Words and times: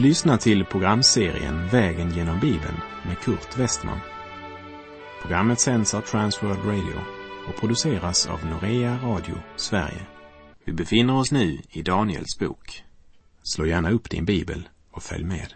Du 0.00 0.06
lyssnar 0.06 0.36
till 0.36 0.64
programserien 0.64 1.68
Vägen 1.68 2.10
genom 2.10 2.40
Bibeln 2.40 2.80
med 3.06 3.18
Kurt 3.18 3.58
Westman. 3.58 4.00
Programmet 5.22 5.60
sänds 5.60 5.94
av 5.94 6.00
Transworld 6.00 6.64
Radio 6.64 7.00
och 7.48 7.60
produceras 7.60 8.26
av 8.26 8.46
Norea 8.46 8.98
Radio 9.02 9.34
Sverige. 9.56 10.06
Vi 10.64 10.72
befinner 10.72 11.16
oss 11.16 11.32
nu 11.32 11.58
i 11.70 11.82
Daniels 11.82 12.38
bok. 12.38 12.84
Slå 13.42 13.66
gärna 13.66 13.90
upp 13.90 14.10
din 14.10 14.24
bibel 14.24 14.68
och 14.90 15.02
följ 15.02 15.24
med. 15.24 15.54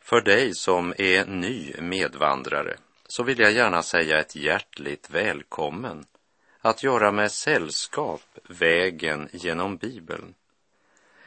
För 0.00 0.20
dig 0.20 0.54
som 0.54 0.94
är 0.98 1.26
ny 1.26 1.72
medvandrare 1.80 2.76
så 3.06 3.22
vill 3.22 3.38
jag 3.38 3.52
gärna 3.52 3.82
säga 3.82 4.20
ett 4.20 4.36
hjärtligt 4.36 5.10
välkommen 5.10 6.04
att 6.60 6.82
göra 6.82 7.12
med 7.12 7.32
sällskap 7.32 8.22
vägen 8.48 9.28
genom 9.32 9.76
Bibeln. 9.76 10.34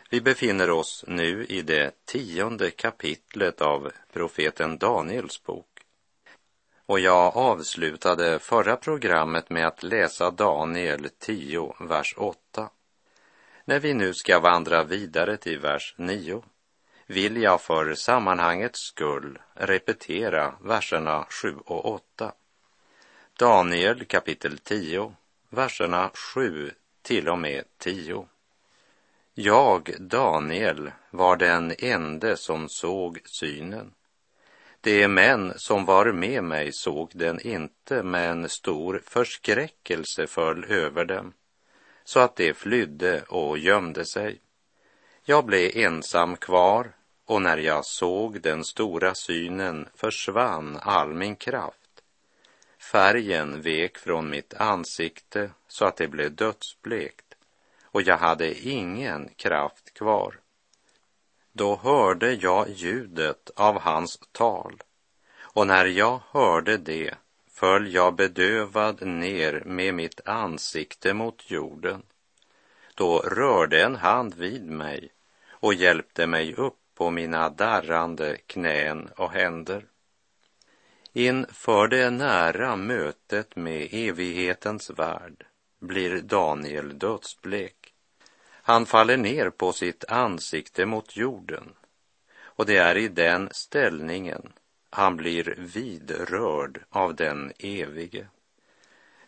Vi 0.10 0.22
befinner 0.22 0.70
oss 0.70 1.06
nu 1.08 1.46
i 1.46 1.62
det 1.62 2.06
tionde 2.06 2.72
kapitlet 2.72 3.62
av 3.62 3.92
profeten 4.14 4.78
Daniels 4.78 5.44
bok. 5.44 5.68
Och 6.86 7.00
jag 7.00 7.38
avslutade 7.38 8.40
förra 8.40 8.76
programmet 8.76 9.50
med 9.50 9.68
att 9.68 9.84
läsa 9.84 10.32
Daniel 10.32 11.10
10, 11.20 11.76
vers 11.80 12.14
8. 12.18 12.70
När 13.66 13.80
vi 13.80 13.94
nu 13.94 14.14
ska 14.14 14.40
vandra 14.40 14.84
vidare 14.84 15.38
till 15.38 15.60
vers 15.60 15.96
9 15.98 16.44
vill 17.06 17.42
jag 17.42 17.62
för 17.62 17.94
sammanhangets 17.94 18.80
skull 18.80 19.40
repetera 19.54 20.54
verserna 20.62 21.26
7 21.30 21.56
och 21.66 21.86
8. 21.86 22.34
Daniel 23.40 24.06
kapitel 24.06 24.58
10, 24.58 25.14
verserna 25.50 26.12
7 26.14 26.72
till 27.02 27.30
och 27.30 27.40
med 27.40 27.64
10. 27.78 28.28
Jag, 29.40 29.96
Daniel, 30.00 30.92
var 31.10 31.38
den 31.38 31.74
ende 31.80 32.38
som 32.38 32.70
såg 32.70 33.20
synen. 33.26 33.94
De 34.82 35.08
män 35.08 35.54
som 35.56 35.86
var 35.86 36.12
med 36.12 36.44
mig 36.44 36.70
såg 36.74 37.12
den 37.14 37.48
inte, 37.48 38.04
men 38.04 38.50
stor 38.50 39.02
förskräckelse 39.06 40.28
föll 40.28 40.66
över 40.66 41.06
dem, 41.06 41.34
så 42.04 42.20
att 42.20 42.36
de 42.36 42.54
flydde 42.54 43.22
och 43.22 43.58
gömde 43.58 44.06
sig. 44.06 44.42
Jag 45.24 45.46
blev 45.46 45.72
ensam 45.78 46.38
kvar, 46.38 46.92
och 47.26 47.42
när 47.42 47.58
jag 47.58 47.86
såg 47.86 48.42
den 48.42 48.64
stora 48.64 49.16
synen 49.16 49.90
försvann 49.96 50.80
all 50.82 51.14
min 51.14 51.36
kraft. 51.36 52.04
Färgen 52.92 53.62
vek 53.62 53.98
från 53.98 54.30
mitt 54.30 54.54
ansikte 54.54 55.52
så 55.68 55.86
att 55.86 55.98
det 55.98 56.08
blev 56.08 56.36
dödsblekt 56.36 57.27
och 57.98 58.03
jag 58.03 58.17
hade 58.17 58.67
ingen 58.67 59.30
kraft 59.36 59.94
kvar. 59.94 60.40
Då 61.52 61.76
hörde 61.76 62.34
jag 62.34 62.70
ljudet 62.70 63.50
av 63.56 63.80
hans 63.80 64.20
tal 64.31 64.84
och 65.40 65.67
när 65.67 65.86
jag 65.86 66.22
hörde 66.31 66.78
det 66.78 67.14
föll 67.52 67.94
jag 67.94 68.16
bedövad 68.16 69.06
ner 69.08 69.64
med 69.66 69.94
mitt 69.94 70.28
ansikte 70.28 71.14
mot 71.14 71.52
jorden. 71.52 72.03
Då 72.95 73.20
rörde 73.20 73.84
en 73.84 73.95
hand 73.95 74.36
vid 74.36 74.66
mig 74.66 75.09
och 75.50 75.73
hjälpte 75.73 76.28
mig 76.28 76.53
upp 76.53 76.80
på 76.95 77.09
mina 77.09 77.50
darrande 77.50 78.38
knän 78.48 79.09
och 79.18 79.31
händer. 79.31 79.86
Inför 81.14 81.88
det 81.88 82.09
nära 82.09 82.75
mötet 82.75 83.56
med 83.56 83.88
evighetens 83.92 84.90
värld 84.90 85.45
blir 85.80 86.22
Daniel 86.22 87.00
dödsblek. 87.00 87.87
Han 88.67 88.85
faller 88.85 89.17
ner 89.17 89.50
på 89.50 89.73
sitt 89.73 90.05
ansikte 90.07 90.85
mot 90.85 91.17
jorden 91.17 91.73
och 92.39 92.66
det 92.66 92.78
är 92.78 92.97
i 92.97 93.07
den 93.07 93.50
ställningen 93.51 94.53
han 94.89 95.17
blir 95.17 95.55
vidrörd 95.57 96.83
av 96.89 97.16
den 97.16 97.53
evige. 97.59 98.28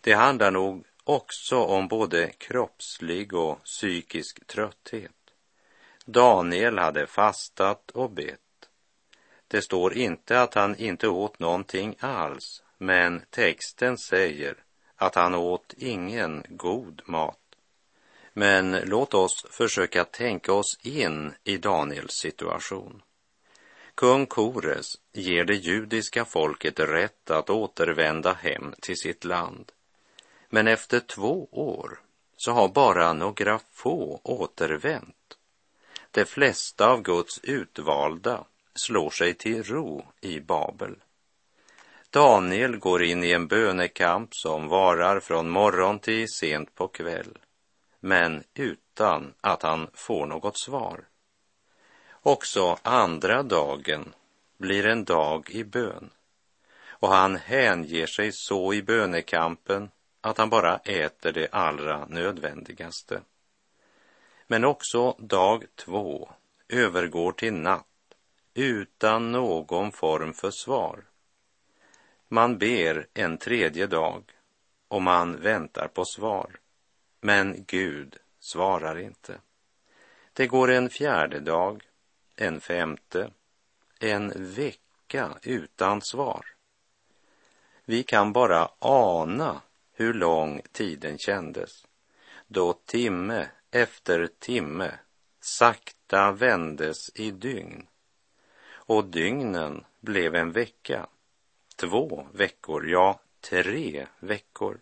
Det 0.02 0.14
handlar 0.14 0.52
nog 0.52 0.86
också 1.04 1.58
om 1.58 1.88
både 1.88 2.28
kroppslig 2.28 3.34
och 3.34 3.64
psykisk 3.64 4.48
trötthet. 4.48 5.12
Daniel 6.06 6.78
hade 6.78 7.08
fastat 7.08 7.92
och 7.92 8.12
bett. 8.12 8.70
Det 9.48 9.62
står 9.62 9.94
inte 9.94 10.42
att 10.42 10.54
han 10.54 10.76
inte 10.76 11.08
åt 11.08 11.40
någonting 11.40 11.96
alls, 12.00 12.64
men 12.78 13.22
texten 13.30 13.98
säger 13.98 14.56
att 14.96 15.16
han 15.16 15.36
åt 15.36 15.74
ingen 15.78 16.44
god 16.50 17.02
mat. 17.06 17.49
Men 18.40 18.72
låt 18.72 19.14
oss 19.14 19.46
försöka 19.50 20.06
tänka 20.06 20.54
oss 20.54 20.80
in 20.82 21.34
i 21.44 21.58
Daniels 21.58 22.14
situation. 22.14 23.02
Kung 23.96 24.26
Kores 24.26 24.96
ger 25.14 25.44
det 25.44 25.56
judiska 25.56 26.26
folket 26.26 26.80
rätt 26.80 27.32
att 27.32 27.50
återvända 27.50 28.34
hem 28.34 28.74
till 28.82 28.98
sitt 28.98 29.26
land. 29.26 29.72
Men 30.50 30.68
efter 30.68 31.00
två 31.00 31.50
år 31.52 32.00
så 32.38 32.52
har 32.52 32.68
bara 32.68 33.14
några 33.14 33.60
få 33.72 34.22
återvänt. 34.24 35.38
De 36.12 36.26
flesta 36.26 36.90
av 36.90 37.02
Guds 37.02 37.40
utvalda 37.44 38.46
slår 38.76 39.10
sig 39.10 39.34
till 39.34 39.64
ro 39.64 40.06
i 40.22 40.40
Babel. 40.40 40.96
Daniel 42.10 42.78
går 42.78 43.04
in 43.04 43.24
i 43.24 43.32
en 43.32 43.48
bönekamp 43.48 44.36
som 44.36 44.68
varar 44.68 45.20
från 45.20 45.50
morgon 45.50 46.00
till 46.00 46.28
sent 46.30 46.76
på 46.76 46.88
kväll, 46.88 47.38
men 48.00 48.44
utan 48.54 49.34
att 49.42 49.64
han 49.64 49.88
får 49.94 50.26
något 50.26 50.60
svar. 50.60 51.08
Också 52.12 52.78
andra 52.82 53.44
dagen 53.44 54.14
blir 54.58 54.86
en 54.86 55.04
dag 55.04 55.50
i 55.50 55.64
bön 55.64 56.10
och 56.90 57.10
han 57.10 57.36
hänger 57.36 58.08
sig 58.08 58.32
så 58.34 58.74
i 58.74 58.84
bönekampen 58.84 59.90
att 60.22 60.38
han 60.38 60.50
bara 60.50 60.78
äter 60.78 61.32
det 61.32 61.48
allra 61.52 62.06
nödvändigaste. 62.06 63.22
Men 64.48 64.64
också 64.66 65.12
dag 65.12 65.66
två 65.76 66.30
övergår 66.70 67.32
till 67.32 67.54
natt 67.54 67.86
utan 68.54 69.32
någon 69.32 69.92
form 69.92 70.34
för 70.34 70.52
svar. 70.52 71.04
Man 72.28 72.58
ber 72.58 73.08
en 73.14 73.38
tredje 73.38 73.88
dag 73.88 74.24
och 74.88 75.02
man 75.02 75.42
väntar 75.42 75.88
på 75.88 76.06
svar. 76.06 76.59
Men 77.22 77.64
Gud 77.68 78.18
svarar 78.40 79.00
inte. 79.00 79.40
Det 80.34 80.48
går 80.48 80.72
en 80.72 80.90
fjärde 80.90 81.40
dag, 81.40 81.84
en 82.36 82.62
femte, 82.62 83.32
en 84.00 84.54
vecka 84.54 85.38
utan 85.44 86.02
svar. 86.02 86.46
Vi 87.86 88.04
kan 88.04 88.34
bara 88.34 88.72
ana 88.80 89.62
hur 89.94 90.14
lång 90.14 90.62
tiden 90.72 91.18
kändes 91.18 91.86
då 92.52 92.74
timme 92.74 93.50
efter 93.72 94.28
timme 94.40 95.00
sakta 95.40 96.32
vändes 96.32 97.12
i 97.16 97.32
dygn 97.32 97.88
och 98.70 99.06
dygnen 99.06 99.86
blev 100.00 100.36
en 100.36 100.52
vecka 100.52 101.08
två 101.76 102.28
veckor, 102.34 102.90
ja, 102.90 103.20
tre 103.42 104.08
veckor. 104.20 104.80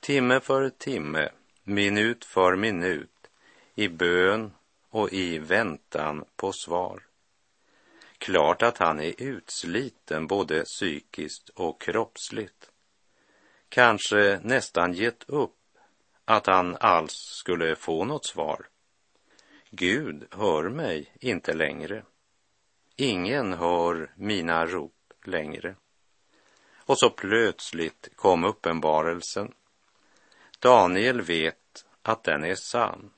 Timme 0.00 0.40
för 0.40 0.70
timme, 0.70 1.28
minut 1.64 2.24
för 2.24 2.56
minut, 2.56 3.30
i 3.74 3.88
bön 3.88 4.52
och 4.90 5.12
i 5.12 5.38
väntan 5.38 6.24
på 6.36 6.52
svar. 6.52 7.02
Klart 8.18 8.62
att 8.62 8.78
han 8.78 9.00
är 9.00 9.14
utsliten 9.18 10.26
både 10.26 10.64
psykiskt 10.64 11.48
och 11.48 11.80
kroppsligt. 11.80 12.70
Kanske 13.68 14.40
nästan 14.42 14.92
gett 14.92 15.24
upp 15.28 15.54
att 16.24 16.46
han 16.46 16.76
alls 16.80 17.12
skulle 17.14 17.76
få 17.76 18.04
något 18.04 18.26
svar. 18.26 18.68
Gud 19.70 20.26
hör 20.30 20.68
mig 20.68 21.12
inte 21.20 21.54
längre. 21.54 22.02
Ingen 22.96 23.52
hör 23.52 24.12
mina 24.16 24.66
rop 24.66 25.12
längre. 25.24 25.74
Och 26.76 26.98
så 26.98 27.10
plötsligt 27.10 28.08
kom 28.16 28.44
uppenbarelsen. 28.44 29.54
Daniel 30.60 31.20
vet 31.20 31.86
att 32.02 32.24
den 32.24 32.44
är 32.44 32.54
sann 32.54 33.10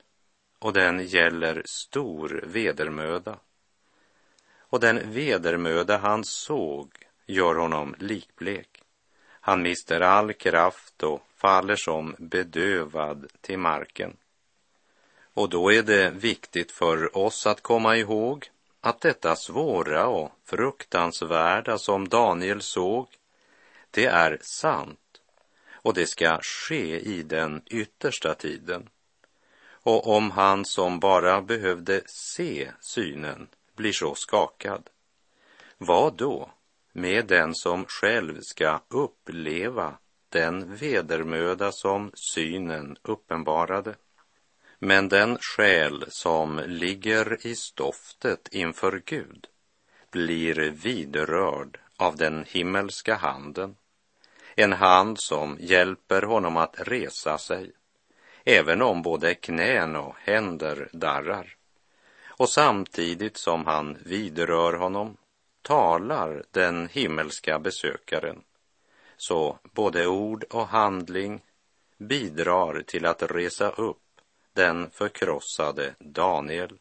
och 0.59 0.73
den 0.73 1.05
gäller 1.05 1.61
stor 1.65 2.43
vedermöda. 2.47 3.39
Och 4.57 4.79
den 4.79 5.11
vedermöda 5.11 5.97
han 5.97 6.23
såg 6.23 6.91
gör 7.25 7.55
honom 7.55 7.95
likblek. 7.99 8.83
Han 9.29 9.61
mister 9.61 10.01
all 10.01 10.33
kraft 10.33 11.03
och 11.03 11.21
faller 11.35 11.75
som 11.75 12.15
bedövad 12.19 13.27
till 13.41 13.59
marken. 13.59 14.17
Och 15.33 15.49
då 15.49 15.71
är 15.73 15.83
det 15.83 16.09
viktigt 16.09 16.71
för 16.71 17.17
oss 17.17 17.47
att 17.47 17.61
komma 17.61 17.97
ihåg 17.97 18.49
att 18.81 19.01
detta 19.01 19.35
svåra 19.35 20.07
och 20.07 20.31
fruktansvärda 20.45 21.77
som 21.77 22.09
Daniel 22.09 22.61
såg, 22.61 23.07
det 23.91 24.05
är 24.05 24.37
sant 24.41 25.00
och 25.81 25.93
det 25.93 26.05
ska 26.05 26.39
ske 26.41 26.99
i 26.99 27.23
den 27.23 27.61
yttersta 27.65 28.33
tiden. 28.33 28.89
Och 29.83 30.07
om 30.15 30.31
han 30.31 30.65
som 30.65 30.99
bara 30.99 31.41
behövde 31.41 32.01
se 32.05 32.71
synen 32.79 33.47
blir 33.75 33.93
så 33.93 34.15
skakad, 34.15 34.89
vad 35.77 36.17
då 36.17 36.51
med 36.93 37.27
den 37.27 37.55
som 37.55 37.85
själv 37.85 38.41
ska 38.41 38.81
uppleva 38.87 39.97
den 40.29 40.75
vedermöda 40.75 41.71
som 41.71 42.11
synen 42.13 42.97
uppenbarade? 43.01 43.95
Men 44.79 45.09
den 45.09 45.37
själ 45.37 46.05
som 46.07 46.61
ligger 46.67 47.47
i 47.47 47.55
stoftet 47.55 48.47
inför 48.51 49.01
Gud 49.05 49.47
blir 50.11 50.71
vidrörd 50.71 51.79
av 51.97 52.15
den 52.15 52.45
himmelska 52.47 53.15
handen, 53.15 53.75
en 54.55 54.73
hand 54.73 55.19
som 55.19 55.57
hjälper 55.59 56.21
honom 56.21 56.57
att 56.57 56.75
resa 56.77 57.37
sig, 57.37 57.71
även 58.45 58.81
om 58.81 59.01
både 59.01 59.33
knän 59.33 59.95
och 59.95 60.15
händer 60.17 60.89
darrar. 60.93 61.55
Och 62.27 62.49
samtidigt 62.49 63.37
som 63.37 63.65
han 63.65 63.97
vidrör 64.05 64.73
honom 64.73 65.17
talar 65.61 66.43
den 66.51 66.87
himmelska 66.87 67.59
besökaren, 67.59 68.41
så 69.17 69.59
både 69.63 70.07
ord 70.07 70.43
och 70.43 70.67
handling 70.67 71.41
bidrar 71.97 72.81
till 72.81 73.05
att 73.05 73.23
resa 73.23 73.69
upp 73.69 73.97
den 74.53 74.89
förkrossade 74.89 75.95
Daniel. 75.99 76.77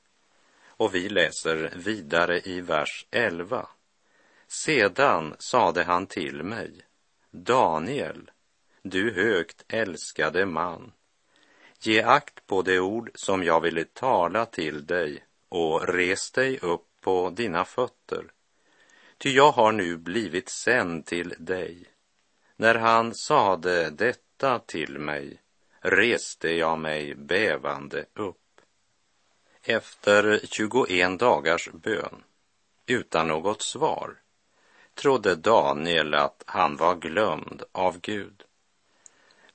Och 0.67 0.95
vi 0.95 1.09
läser 1.09 1.73
vidare 1.77 2.41
i 2.41 2.61
vers 2.61 3.07
11. 3.11 3.69
Sedan 4.49 5.37
sade 5.39 5.85
han 5.85 6.07
till 6.07 6.43
mig, 6.43 6.73
Daniel, 7.33 8.31
du 8.83 9.13
högt 9.13 9.65
älskade 9.69 10.47
man, 10.47 10.93
ge 11.81 12.03
akt 12.03 12.47
på 12.47 12.63
det 12.63 12.81
ord 12.81 13.11
som 13.15 13.45
jag 13.45 13.61
ville 13.61 13.85
tala 13.85 14.47
till 14.47 14.87
dig 14.87 15.25
och 15.49 15.89
res 15.89 16.31
dig 16.31 16.59
upp 16.59 16.87
på 17.01 17.31
dina 17.31 17.65
fötter. 17.65 18.33
Ty 19.19 19.31
jag 19.31 19.53
har 19.53 19.73
nu 19.73 19.97
blivit 19.97 20.49
sänd 20.49 21.07
till 21.07 21.35
dig. 21.39 21.85
När 22.57 22.75
han 22.75 23.15
sade 23.15 23.91
detta 23.91 24.59
till 24.59 24.99
mig 24.99 25.41
reste 25.81 26.51
jag 26.51 26.79
mig 26.79 27.15
bävande 27.15 28.07
upp. 28.15 28.37
Efter 29.63 30.41
21 30.45 31.19
dagars 31.19 31.71
bön, 31.73 32.23
utan 32.87 33.29
något 33.29 33.63
svar, 33.63 34.17
trodde 35.01 35.35
Daniel 35.35 36.15
att 36.15 36.43
han 36.47 36.77
var 36.77 36.95
glömd 36.95 37.63
av 37.73 38.01
Gud. 38.01 38.43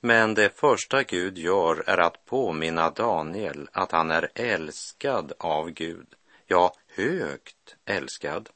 Men 0.00 0.34
det 0.34 0.56
första 0.58 1.02
Gud 1.02 1.38
gör 1.38 1.84
är 1.86 1.98
att 1.98 2.24
påminna 2.24 2.90
Daniel 2.90 3.68
att 3.72 3.92
han 3.92 4.10
är 4.10 4.28
älskad 4.34 5.32
av 5.38 5.70
Gud, 5.70 6.06
ja, 6.46 6.74
högt 6.96 7.76
älskad. 7.84 8.48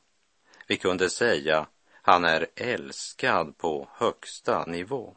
Vi 0.67 0.77
kunde 0.77 1.11
säga 1.11 1.67
han 2.03 2.25
är 2.25 2.47
älskad 2.55 3.59
på 3.59 3.89
högsta 3.93 4.65
nivå 4.65 5.17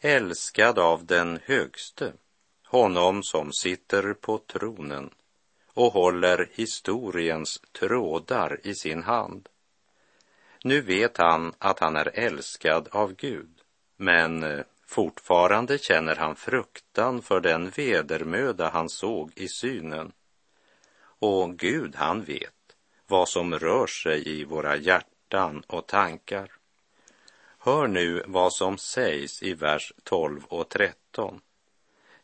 älskad 0.00 0.78
av 0.78 1.06
den 1.06 1.40
högste, 1.44 2.12
honom 2.66 3.22
som 3.22 3.52
sitter 3.52 4.14
på 4.14 4.38
tronen 4.38 5.10
och 5.74 5.92
håller 5.92 6.50
historiens 6.52 7.62
trådar 7.72 8.60
i 8.62 8.74
sin 8.74 9.02
hand. 9.02 9.48
Nu 10.68 10.80
vet 10.80 11.16
han 11.16 11.52
att 11.58 11.78
han 11.78 11.96
är 11.96 12.10
älskad 12.14 12.88
av 12.90 13.14
Gud, 13.14 13.60
men 13.96 14.42
eh, 14.42 14.64
fortfarande 14.86 15.78
känner 15.78 16.16
han 16.16 16.36
fruktan 16.36 17.22
för 17.22 17.40
den 17.40 17.70
vedermöda 17.70 18.68
han 18.68 18.88
såg 18.88 19.32
i 19.36 19.48
synen. 19.48 20.12
Och 21.00 21.58
Gud, 21.58 21.96
han 21.96 22.22
vet 22.22 22.76
vad 23.06 23.28
som 23.28 23.58
rör 23.58 23.86
sig 23.86 24.28
i 24.28 24.44
våra 24.44 24.76
hjärtan 24.76 25.62
och 25.66 25.86
tankar. 25.86 26.52
Hör 27.58 27.86
nu 27.86 28.24
vad 28.26 28.52
som 28.52 28.78
sägs 28.78 29.42
i 29.42 29.54
vers 29.54 29.92
12 30.04 30.44
och 30.44 30.68
13. 30.68 31.40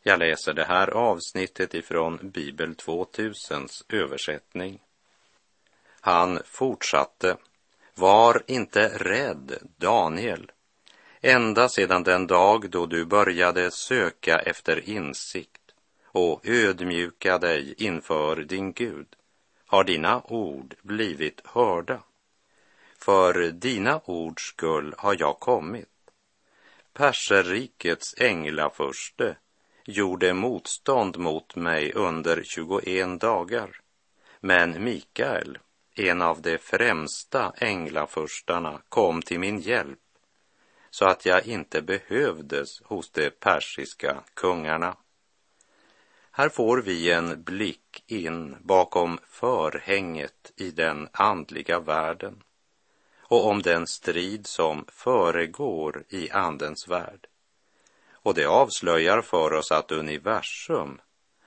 Jag 0.03 0.19
läser 0.19 0.53
det 0.53 0.65
här 0.65 0.89
avsnittet 0.89 1.73
ifrån 1.73 2.19
Bibel 2.21 2.73
2000s 2.73 3.83
översättning. 3.89 4.79
Han 6.01 6.39
fortsatte, 6.45 7.37
var 7.95 8.43
inte 8.47 8.87
rädd, 8.87 9.57
Daniel. 9.77 10.51
Ända 11.21 11.69
sedan 11.69 12.03
den 12.03 12.27
dag 12.27 12.69
då 12.69 12.85
du 12.85 13.05
började 13.05 13.71
söka 13.71 14.39
efter 14.39 14.89
insikt 14.89 15.61
och 16.05 16.47
ödmjuka 16.47 17.37
dig 17.37 17.73
inför 17.77 18.35
din 18.35 18.73
Gud 18.73 19.07
har 19.67 19.83
dina 19.83 20.21
ord 20.23 20.75
blivit 20.81 21.41
hörda. 21.45 22.03
För 22.97 23.51
dina 23.51 23.99
ords 24.05 24.43
skull 24.43 24.95
har 24.97 25.15
jag 25.19 25.39
kommit. 25.39 25.89
Perserrikets 26.93 28.15
änglaförste 28.17 29.37
gjorde 29.85 30.33
motstånd 30.33 31.17
mot 31.17 31.55
mig 31.55 31.93
under 31.93 32.43
21 32.43 33.19
dagar. 33.21 33.81
Men 34.39 34.83
Mikael, 34.83 35.57
en 35.95 36.21
av 36.21 36.41
de 36.41 36.57
främsta 36.57 37.53
änglafurstarna, 37.57 38.81
kom 38.89 39.21
till 39.21 39.39
min 39.39 39.59
hjälp 39.59 39.99
så 40.89 41.05
att 41.05 41.25
jag 41.25 41.45
inte 41.45 41.81
behövdes 41.81 42.81
hos 42.81 43.11
de 43.11 43.29
persiska 43.29 44.23
kungarna. 44.33 44.97
Här 46.31 46.49
får 46.49 46.81
vi 46.81 47.11
en 47.11 47.43
blick 47.43 48.03
in 48.07 48.57
bakom 48.61 49.19
förhänget 49.29 50.51
i 50.55 50.71
den 50.71 51.09
andliga 51.11 51.79
världen 51.79 52.43
och 53.21 53.47
om 53.47 53.61
den 53.61 53.87
strid 53.87 54.47
som 54.47 54.85
föregår 54.87 56.03
i 56.09 56.31
Andens 56.31 56.87
värld. 56.87 57.27
Och 58.11 58.33
det 58.33 58.45
avslöjar 58.45 59.21
för 59.21 59.53
oss 59.53 59.71
att 59.71 59.91
universum 59.91 61.01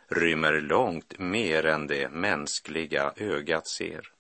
rymmer 0.09 0.61
långt 0.61 1.19
mer 1.19 1.67
än 1.67 1.87
det 1.87 2.09
mänskliga 2.09 3.13
ögat 3.17 3.69
ser. 3.69 4.18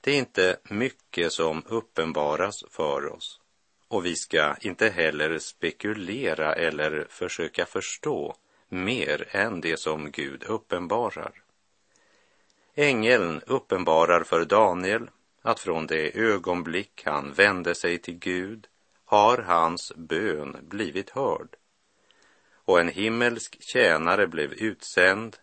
Det 0.00 0.10
är 0.10 0.18
inte 0.18 0.56
mycket 0.62 1.32
som 1.32 1.62
uppenbaras 1.66 2.64
för 2.70 3.12
oss 3.12 3.40
och 3.88 4.06
vi 4.06 4.16
ska 4.16 4.54
inte 4.60 4.88
heller 4.88 5.38
spekulera 5.38 6.54
eller 6.54 7.06
försöka 7.10 7.66
förstå 7.66 8.36
mer 8.68 9.28
än 9.30 9.60
det 9.60 9.80
som 9.80 10.10
Gud 10.10 10.44
uppenbarar. 10.44 11.32
Ängeln 12.74 13.42
uppenbarar 13.46 14.24
för 14.24 14.44
Daniel 14.44 15.10
att 15.42 15.60
från 15.60 15.86
det 15.86 16.18
ögonblick 16.18 17.02
han 17.04 17.32
vände 17.32 17.74
sig 17.74 17.98
till 17.98 18.18
Gud 18.18 18.66
har 19.04 19.38
hans 19.38 19.92
bön 19.96 20.56
blivit 20.62 21.10
hörd. 21.10 21.56
Och 22.52 22.80
en 22.80 22.88
himmelsk 22.88 23.56
tjänare 23.60 24.26
blev 24.26 24.52
utsänd 24.52 25.36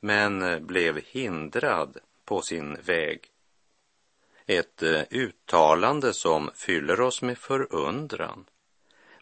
men 0.00 0.66
blev 0.66 1.00
hindrad 1.04 1.98
på 2.24 2.42
sin 2.42 2.74
väg. 2.74 3.30
Ett 4.46 4.82
eh, 4.82 5.02
uttalande 5.10 6.12
som 6.12 6.50
fyller 6.54 7.00
oss 7.00 7.22
med 7.22 7.38
förundran 7.38 8.44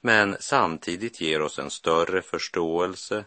men 0.01 0.37
samtidigt 0.41 1.21
ger 1.21 1.43
oss 1.43 1.59
en 1.59 1.71
större 1.71 2.23
förståelse 2.23 3.25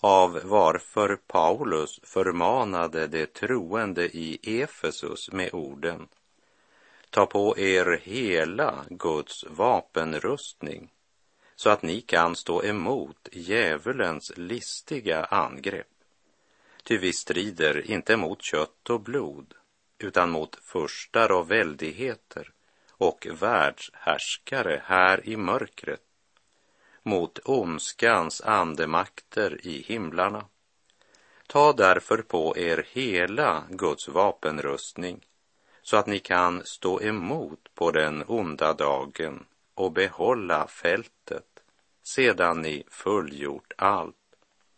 av 0.00 0.40
varför 0.44 1.16
Paulus 1.16 2.00
förmanade 2.02 3.06
de 3.06 3.26
troende 3.26 4.04
i 4.16 4.60
Efesus 4.62 5.32
med 5.32 5.54
orden 5.54 6.08
Ta 7.10 7.26
på 7.26 7.58
er 7.58 8.00
hela 8.02 8.84
Guds 8.90 9.44
vapenrustning 9.44 10.92
så 11.56 11.70
att 11.70 11.82
ni 11.82 12.00
kan 12.00 12.36
stå 12.36 12.64
emot 12.64 13.28
djävulens 13.32 14.32
listiga 14.36 15.24
angrepp. 15.24 15.86
Ty 16.82 16.98
vi 16.98 17.12
strider 17.12 17.90
inte 17.90 18.16
mot 18.16 18.42
kött 18.42 18.90
och 18.90 19.00
blod 19.00 19.54
utan 19.98 20.30
mot 20.30 20.56
furstar 20.56 21.32
och 21.32 21.50
väldigheter 21.50 22.52
och 22.90 23.26
världshärskare 23.30 24.82
här 24.84 25.28
i 25.28 25.36
mörkret, 25.36 26.02
mot 27.02 27.38
ondskans 27.44 28.40
andemakter 28.40 29.66
i 29.66 29.82
himlarna. 29.82 30.44
Ta 31.46 31.72
därför 31.72 32.22
på 32.22 32.58
er 32.58 32.86
hela 32.92 33.64
Guds 33.70 34.08
vapenrustning 34.08 35.26
så 35.82 35.96
att 35.96 36.06
ni 36.06 36.18
kan 36.18 36.64
stå 36.64 37.02
emot 37.02 37.74
på 37.74 37.90
den 37.90 38.24
onda 38.26 38.74
dagen 38.74 39.46
och 39.74 39.92
behålla 39.92 40.66
fältet 40.66 41.62
sedan 42.02 42.62
ni 42.62 42.84
fullgjort 42.88 43.72
allt. 43.76 44.16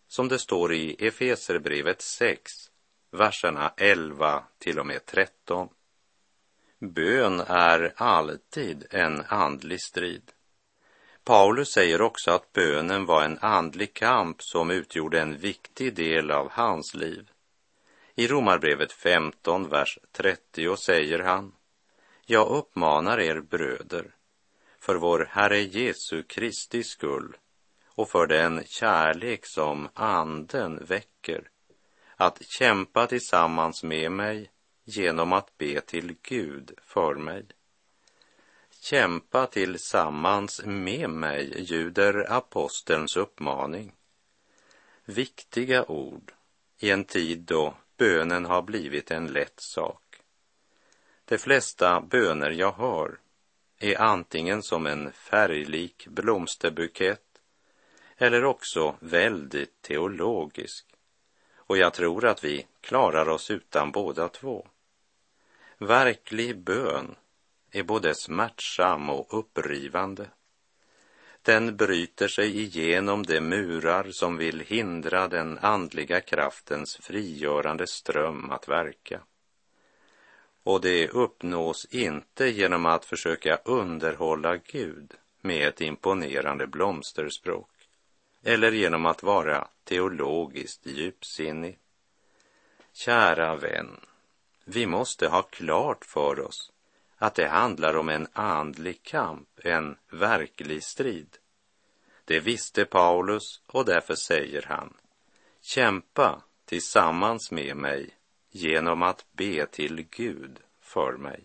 Som 0.09 0.29
det 0.29 0.39
står 0.39 0.73
i 0.73 1.07
Efeserbrevet 1.07 2.03
6, 2.03 2.71
verserna 3.11 3.73
11 3.77 4.45
till 4.59 4.79
och 4.79 4.87
med 4.87 5.07
13. 5.07 5.69
Bön 6.79 7.41
är 7.41 7.93
alltid 7.97 8.87
en 8.91 9.23
andlig 9.29 9.81
strid. 9.81 10.33
Paulus 11.25 11.73
säger 11.73 12.03
också 12.03 12.31
att 12.31 12.53
bönen 12.53 13.07
var 13.07 13.25
en 13.25 13.39
andlig 13.39 13.95
kamp 13.95 14.43
som 14.43 14.71
utgjorde 14.71 15.21
en 15.21 15.39
viktig 15.39 15.95
del 15.95 16.31
av 16.31 16.51
hans 16.51 16.95
liv. 16.95 17.31
I 18.15 18.29
Romarbrevet 18.29 18.93
15, 18.93 19.69
vers 19.69 19.99
30 20.13 20.77
säger 20.77 21.19
han 21.19 21.53
Jag 22.27 22.49
uppmanar 22.49 23.21
er 23.21 23.41
bröder, 23.41 24.15
för 24.81 24.95
vår 24.95 25.29
Herre 25.31 25.61
Jesu 25.61 26.23
Kristi 26.23 26.83
skull 26.83 27.37
och 27.87 28.09
för 28.09 28.27
den 28.27 28.65
kärlek 28.65 29.47
som 29.47 29.89
Anden 29.95 30.85
väcker, 30.85 31.49
att 32.17 32.47
kämpa 32.47 33.07
tillsammans 33.07 33.83
med 33.83 34.13
mig 34.13 34.51
genom 34.85 35.33
att 35.33 35.59
be 35.59 35.81
till 35.81 36.17
Gud 36.23 36.79
för 36.83 37.15
mig. 37.15 37.47
Kämpa 38.71 39.47
tillsammans 39.47 40.63
med 40.65 41.11
mig, 41.11 41.63
ljuder 41.63 42.33
apostelns 42.33 43.17
uppmaning. 43.17 43.93
Viktiga 45.05 45.85
ord 45.85 46.33
i 46.79 46.91
en 46.91 47.05
tid 47.05 47.39
då 47.39 47.75
bönen 47.97 48.45
har 48.45 48.63
blivit 48.63 49.11
en 49.11 49.27
lätt 49.27 49.61
sak. 49.61 50.03
De 51.25 51.39
flesta 51.39 52.01
böner 52.01 52.51
jag 52.51 52.73
hör 52.73 53.19
är 53.79 54.01
antingen 54.01 54.63
som 54.63 54.87
en 54.87 55.13
färglik 55.13 56.07
blomsterbukett 56.07 57.41
eller 58.17 58.45
också 58.45 58.97
väldigt 59.01 59.83
teologisk. 59.83 60.96
Och 61.67 61.79
jag 61.79 61.95
tror 61.95 62.25
att 62.25 62.45
vi 62.45 62.67
klarar 62.81 63.29
oss 63.29 63.51
utan 63.51 63.93
båda 63.93 64.29
två. 64.29 64.67
Verklig 65.79 66.59
bön 66.59 67.15
är 67.71 67.83
både 67.83 68.15
smärtsam 68.15 69.11
och 69.11 69.39
upprivande. 69.39 70.27
Den 71.43 71.77
bryter 71.77 72.29
sig 72.29 72.61
igenom 72.61 73.23
de 73.23 73.41
murar 73.41 74.07
som 74.11 74.37
vill 74.37 74.61
hindra 74.61 75.29
den 75.29 75.59
andliga 75.59 76.21
kraftens 76.21 76.97
frigörande 76.97 77.87
ström 77.87 78.51
att 78.51 78.69
verka. 78.69 79.21
Och 80.63 80.81
det 80.81 81.09
uppnås 81.09 81.85
inte 81.91 82.49
genom 82.49 82.87
att 82.87 83.05
försöka 83.05 83.57
underhålla 83.57 84.57
Gud 84.57 85.15
med 85.41 85.69
ett 85.69 85.81
imponerande 85.81 86.67
blomsterspråk 86.67 87.71
eller 88.43 88.73
genom 88.73 89.07
att 89.07 89.23
vara 89.23 89.69
teologiskt 89.87 90.87
djupsinnig. 90.87 91.79
Kära 92.93 93.57
vän, 93.57 94.01
vi 94.65 94.87
måste 94.87 95.29
ha 95.29 95.43
klart 95.43 96.05
för 96.05 96.41
oss 96.41 96.73
att 97.19 97.35
det 97.35 97.49
handlar 97.49 97.97
om 97.97 98.09
en 98.09 98.27
andlig 98.33 99.03
kamp, 99.03 99.49
en 99.65 99.97
verklig 100.11 100.83
strid. 100.83 101.39
Det 102.25 102.41
visste 102.41 102.85
Paulus 102.85 103.63
och 103.67 103.85
därför 103.85 104.15
säger 104.15 104.63
han, 104.69 104.95
kämpa 105.61 106.43
tillsammans 106.65 107.51
med 107.51 107.77
mig 107.77 108.11
genom 108.51 109.03
att 109.03 109.27
be 109.33 109.67
till 109.67 110.07
Gud 110.11 110.61
för 110.81 111.13
mig. 111.13 111.45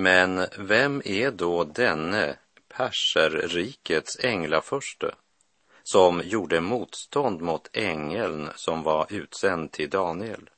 Men 0.00 0.46
vem 0.58 1.02
är 1.04 1.30
då 1.30 1.64
denne 1.64 2.36
perserrikets 2.68 4.18
änglaförste 4.24 5.14
som 5.82 6.22
gjorde 6.24 6.60
motstånd 6.60 7.40
mot 7.40 7.70
ängeln 7.72 8.50
som 8.54 8.82
var 8.82 9.06
utsänd 9.10 9.72
till 9.72 9.90
Daniel? 9.90 10.50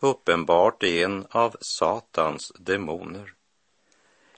Uppenbart 0.00 0.82
en 0.82 1.26
av 1.30 1.56
Satans 1.60 2.52
demoner. 2.58 3.32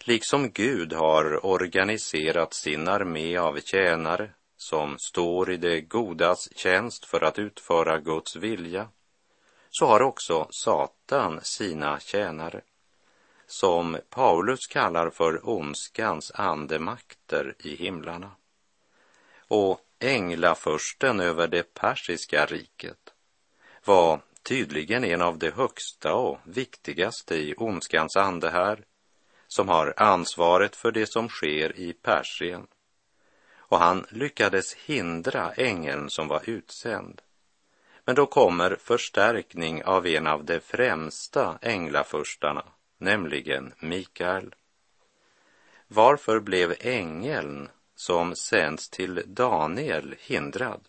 Liksom 0.01 0.51
Gud 0.51 0.93
har 0.93 1.47
organiserat 1.47 2.55
sin 2.55 2.89
armé 2.89 3.37
av 3.37 3.61
tjänare 3.61 4.31
som 4.57 4.99
står 4.99 5.51
i 5.51 5.57
det 5.57 5.81
godas 5.81 6.49
tjänst 6.57 7.05
för 7.05 7.25
att 7.25 7.39
utföra 7.39 7.99
Guds 7.99 8.37
vilja, 8.37 8.89
så 9.71 9.87
har 9.87 10.03
också 10.03 10.47
Satan 10.51 11.41
sina 11.43 12.01
tjänare 12.01 12.63
som 13.47 13.99
Paulus 14.11 14.67
kallar 14.67 15.11
för 15.11 15.49
ondskans 15.49 16.33
andemakter 16.35 17.55
i 17.59 17.77
himlarna. 17.77 18.31
Och 19.49 19.81
änglaförsten 19.99 21.21
över 21.21 21.49
det 21.49 21.75
persiska 21.75 22.47
riket 22.47 23.13
var 23.85 24.21
tydligen 24.43 25.05
en 25.05 25.23
av 25.23 25.39
de 25.39 25.51
högsta 25.51 26.15
och 26.15 26.39
viktigaste 26.45 27.35
i 27.35 27.55
ondskans 27.57 28.17
ande 28.17 28.51
här, 28.51 28.85
som 29.49 29.69
har 29.69 29.95
ansvaret 29.97 30.77
för 30.77 30.93
det 30.93 31.07
som 31.07 31.29
sker 31.29 31.77
i 31.77 31.93
Persien. 31.93 32.67
Och 33.57 33.79
han 33.79 34.07
lyckades 34.11 34.75
hindra 34.75 35.53
ängeln 35.53 36.11
som 36.11 36.29
var 36.29 36.43
utsänd. 36.45 37.23
Men 38.05 38.15
då 38.15 38.27
kommer 38.27 38.77
förstärkning 38.77 39.85
av 39.85 40.07
en 40.07 40.27
av 40.27 40.45
de 40.45 40.61
främsta 40.61 41.59
änglafurstarna, 41.63 42.65
nämligen 42.99 43.75
Mikael. 43.79 44.55
Varför 45.89 46.41
blev 46.41 46.75
ängeln 46.81 47.69
som 47.95 48.37
sänds 48.37 48.89
till 48.89 49.23
Daniel 49.27 50.15
hindrad? 50.19 50.89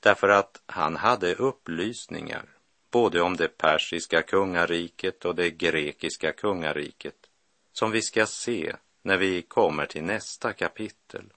Därför 0.00 0.28
att 0.28 0.62
han 0.66 0.96
hade 0.96 1.34
upplysningar 1.34 2.44
både 2.90 3.22
om 3.22 3.36
det 3.36 3.48
persiska 3.48 4.22
kungariket 4.22 5.24
och 5.24 5.34
det 5.34 5.50
grekiska 5.50 6.32
kungariket 6.32 7.30
som 7.72 7.90
vi 7.90 8.02
ska 8.02 8.26
se 8.26 8.76
när 9.02 9.16
vi 9.16 9.42
kommer 9.42 9.86
till 9.86 10.02
nästa 10.02 10.52
kapitel. 10.52 11.32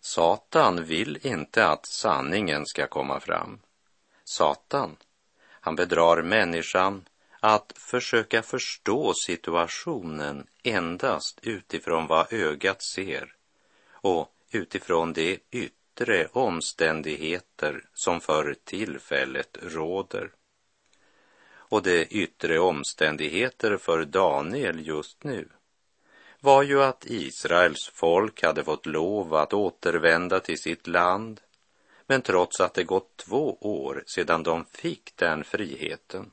Satan 0.00 0.84
vill 0.84 1.26
inte 1.26 1.68
att 1.68 1.86
sanningen 1.86 2.66
ska 2.66 2.86
komma 2.86 3.20
fram. 3.20 3.60
Satan, 4.24 4.96
han 5.40 5.76
bedrar 5.76 6.22
människan 6.22 7.04
att 7.40 7.72
försöka 7.76 8.42
förstå 8.42 9.14
situationen 9.14 10.46
endast 10.62 11.38
utifrån 11.42 12.06
vad 12.06 12.32
ögat 12.32 12.82
ser 12.82 13.34
och 13.92 14.32
utifrån 14.50 15.12
de 15.12 15.38
yttre 15.50 16.28
omständigheter 16.32 17.84
som 17.94 18.20
för 18.20 18.56
tillfället 18.64 19.58
råder. 19.62 20.30
Och 21.50 21.82
de 21.82 22.06
yttre 22.10 22.58
omständigheter 22.58 23.76
för 23.76 24.04
Daniel 24.04 24.86
just 24.86 25.24
nu 25.24 25.48
var 26.40 26.62
ju 26.62 26.82
att 26.82 27.06
Israels 27.06 27.90
folk 27.94 28.42
hade 28.42 28.64
fått 28.64 28.86
lov 28.86 29.34
att 29.34 29.52
återvända 29.52 30.40
till 30.40 30.58
sitt 30.58 30.86
land 30.86 31.40
men 32.06 32.22
trots 32.22 32.60
att 32.60 32.74
det 32.74 32.84
gått 32.84 33.16
två 33.16 33.58
år 33.60 34.04
sedan 34.06 34.42
de 34.42 34.64
fick 34.64 35.16
den 35.16 35.44
friheten 35.44 36.30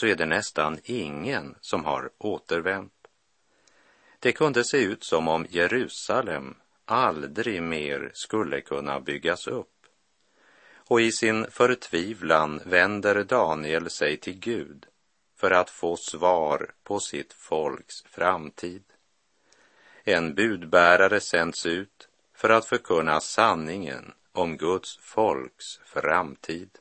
så 0.00 0.06
är 0.06 0.16
det 0.16 0.26
nästan 0.26 0.78
ingen 0.84 1.54
som 1.60 1.84
har 1.84 2.10
återvänt. 2.18 3.08
Det 4.18 4.32
kunde 4.32 4.64
se 4.64 4.76
ut 4.76 5.04
som 5.04 5.28
om 5.28 5.46
Jerusalem 5.50 6.54
aldrig 6.84 7.62
mer 7.62 8.10
skulle 8.14 8.60
kunna 8.60 9.00
byggas 9.00 9.46
upp. 9.46 9.86
Och 10.74 11.00
i 11.00 11.12
sin 11.12 11.46
förtvivlan 11.50 12.60
vänder 12.64 13.24
Daniel 13.24 13.90
sig 13.90 14.16
till 14.16 14.38
Gud 14.38 14.86
för 15.36 15.50
att 15.50 15.70
få 15.70 15.96
svar 15.96 16.70
på 16.82 17.00
sitt 17.00 17.32
folks 17.32 18.02
framtid. 18.02 18.84
En 20.04 20.34
budbärare 20.34 21.20
sänds 21.20 21.66
ut 21.66 22.08
för 22.34 22.48
att 22.48 22.66
förkunna 22.66 23.20
sanningen 23.20 24.12
om 24.32 24.56
Guds 24.56 24.98
folks 24.98 25.80
framtid. 25.84 26.79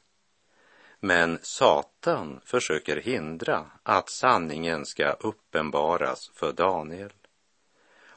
Men 0.99 1.39
Satan 1.41 2.39
försöker 2.45 3.01
hindra 3.01 3.65
att 3.83 4.09
sanningen 4.09 4.85
ska 4.85 5.11
uppenbaras 5.11 6.31
för 6.35 6.53
Daniel. 6.53 7.13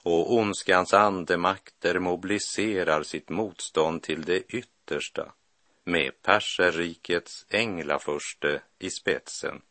och 0.04 0.34
ondskans 0.34 0.94
andemakter 0.94 1.98
mobiliserar 1.98 3.02
sitt 3.02 3.28
motstånd 3.28 4.02
till 4.02 4.22
det 4.22 4.40
yttersta 4.40 5.32
med 5.84 6.22
perserrikets 6.22 7.46
änglaförste 7.48 8.62
i 8.78 8.90
spetsen. 8.90 9.62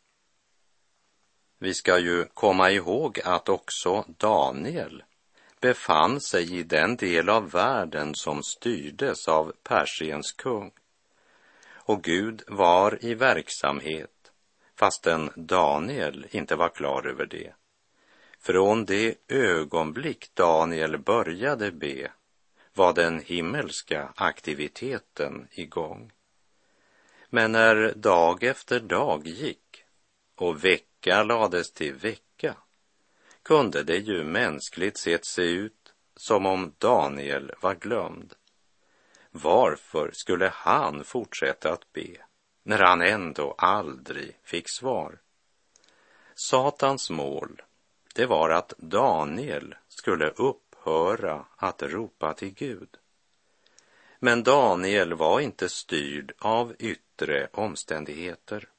Vi 1.60 1.74
ska 1.74 2.00
ju 2.00 2.26
komma 2.26 2.72
ihåg 2.72 3.20
att 3.24 3.50
också 3.50 4.06
Daniel 4.18 5.04
befann 5.60 6.22
sig 6.22 6.60
i 6.60 6.64
den 6.64 6.96
del 6.96 7.30
av 7.30 7.52
världen 7.52 8.16
som 8.16 8.44
styrdes 8.44 9.28
av 9.28 9.54
Persiens 9.64 10.32
kung. 10.32 10.72
Och 11.84 12.04
Gud 12.04 12.44
var 12.48 13.06
i 13.06 13.14
verksamhet 13.14 14.32
fastän 14.76 15.30
Daniel 15.36 16.28
inte 16.32 16.56
var 16.56 16.70
klar 16.70 17.08
över 17.08 17.26
det. 17.26 17.54
Från 18.40 18.86
det 18.86 19.16
ögonblick 19.28 20.36
Daniel 20.36 20.98
började 20.98 21.72
be 21.72 22.12
var 22.74 22.94
den 22.94 23.20
himmelska 23.20 24.14
aktiviteten 24.16 25.48
igång. 25.52 26.12
Men 27.30 27.52
när 27.52 27.94
dag 27.96 28.44
efter 28.44 28.80
dag 28.80 29.28
gick 29.28 29.84
och 30.36 30.64
vecka 30.64 31.24
lades 31.24 31.72
till 31.72 31.94
vecka 31.94 32.56
kunde 33.44 33.84
det 33.84 33.98
ju 33.98 34.24
mänskligt 34.24 34.98
sett 34.98 35.26
se 35.26 35.42
ut 35.42 35.94
som 36.16 36.46
om 36.46 36.74
Daniel 36.78 37.52
var 37.62 37.76
glömd. 37.76 38.34
Varför 39.32 40.12
skulle 40.14 40.50
han 40.50 41.04
fortsätta 41.04 41.74
att 41.74 41.94
be 41.94 42.18
när 42.64 42.80
han 42.80 43.02
ändå 43.02 43.56
aldrig 43.58 44.38
fick 44.44 44.70
svar? 44.70 45.20
Satans 46.36 47.10
mål, 47.10 47.62
det 48.16 48.26
var 48.26 48.50
att 48.50 48.74
Daniel 48.78 49.76
skulle 49.88 50.30
upphöra 50.30 51.46
att 51.56 51.84
ropa 51.84 52.34
till 52.34 52.54
Gud. 52.54 52.98
Men 54.20 54.44
Daniel 54.44 55.14
var 55.14 55.40
inte 55.40 55.70
styrd 55.70 56.34
av 56.40 56.76
yttre 56.80 57.48
omständigheter. 57.54 58.70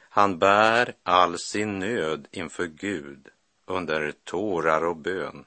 Han 0.00 0.38
bär 0.38 0.94
all 1.02 1.38
sin 1.38 1.78
nöd 1.78 2.28
inför 2.30 2.66
Gud 2.66 3.28
under 3.66 4.12
tårar 4.24 4.84
och 4.84 4.96
bön 4.96 5.44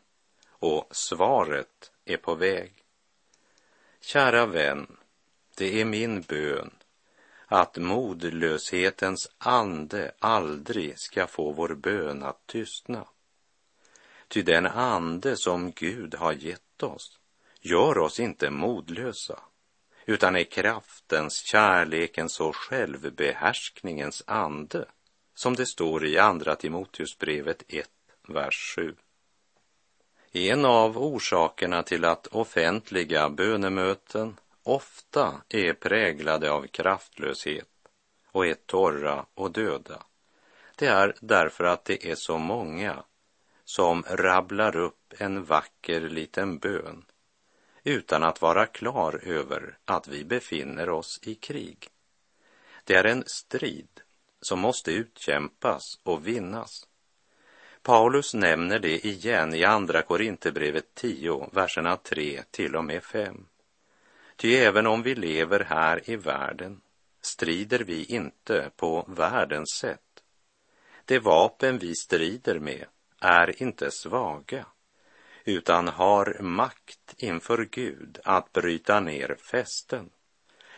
och 0.50 0.88
svaret 0.92 1.92
är 2.06 2.18
på 2.18 2.36
väg. 2.36 2.81
Kära 4.02 4.46
vän, 4.46 4.98
det 5.58 5.82
är 5.82 5.86
min 5.86 6.22
bön 6.22 6.72
att 7.46 7.78
modlöshetens 7.78 9.32
ande 9.38 10.12
aldrig 10.20 11.00
ska 11.00 11.28
få 11.28 11.52
vår 11.52 11.76
bön 11.76 12.24
att 12.24 12.48
tystna. 12.48 13.06
Ty 14.28 14.42
den 14.42 14.68
ande 14.68 15.38
som 15.38 15.72
Gud 15.72 16.16
har 16.16 16.34
gett 16.34 16.84
oss 16.84 17.20
gör 17.62 17.98
oss 17.98 18.20
inte 18.20 18.50
modlösa, 18.50 19.40
utan 20.06 20.36
är 20.36 20.44
kraftens, 20.44 21.44
kärlekens 21.44 22.40
och 22.40 22.56
självbehärskningens 22.56 24.24
ande, 24.28 24.86
som 25.36 25.56
det 25.56 25.66
står 25.66 26.06
i 26.06 26.18
Andra 26.18 26.56
Timoteusbrevet 26.56 27.64
1, 27.68 27.90
vers 28.28 28.74
7. 28.76 28.96
En 30.34 30.66
av 30.66 30.98
orsakerna 30.98 31.84
till 31.84 32.06
att 32.06 32.28
offentliga 32.28 33.30
bönemöten 33.30 34.40
ofta 34.64 35.42
är 35.50 35.74
präglade 35.74 36.52
av 36.52 36.68
kraftlöshet 36.68 37.68
och 38.32 38.46
är 38.46 38.54
torra 38.54 39.26
och 39.34 39.52
döda, 39.52 40.04
det 40.76 40.88
är 40.88 41.16
därför 41.20 41.64
att 41.64 41.86
det 41.86 42.12
är 42.12 42.16
så 42.16 42.38
många 42.38 43.04
som 43.66 44.04
rabblar 44.08 44.76
upp 44.76 45.14
en 45.18 45.44
vacker 45.44 46.02
liten 46.02 46.58
bön 46.58 47.06
utan 47.84 48.24
att 48.24 48.42
vara 48.42 48.66
klar 48.66 49.22
över 49.24 49.78
att 49.86 50.08
vi 50.08 50.24
befinner 50.26 50.90
oss 50.90 51.20
i 51.24 51.36
krig. 51.36 51.88
Det 52.84 52.96
är 52.96 53.04
en 53.04 53.24
strid 53.28 54.02
som 54.42 54.60
måste 54.60 54.92
utkämpas 54.92 56.00
och 56.04 56.28
vinnas. 56.28 56.88
Paulus 57.84 58.34
nämner 58.34 58.80
det 58.80 59.06
igen 59.06 59.54
i 59.54 59.64
Andra 59.64 60.02
Korinthierbrevet 60.02 60.96
10, 60.96 61.50
verserna 61.52 61.98
3 61.98 62.44
till 62.52 62.76
och 62.76 62.86
med 62.86 63.04
5. 63.04 63.46
Ty 64.36 64.56
även 64.56 64.88
om 64.88 65.04
vi 65.04 65.16
lever 65.16 65.60
här 65.60 66.10
i 66.10 66.16
världen 66.16 66.82
strider 67.22 67.80
vi 67.80 68.06
inte 68.06 68.72
på 68.76 69.06
världens 69.08 69.70
sätt. 69.70 70.24
Det 71.06 71.20
vapen 71.20 71.78
vi 71.78 71.96
strider 71.96 72.60
med 72.60 72.86
är 73.20 73.62
inte 73.64 73.92
svaga, 73.92 74.66
utan 75.44 75.88
har 75.88 76.38
makt 76.42 77.16
inför 77.18 77.68
Gud 77.72 78.20
att 78.24 78.54
bryta 78.54 79.00
ner 79.00 79.36
fästen. 79.52 80.10